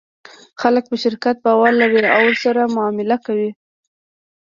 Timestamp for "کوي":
3.25-3.51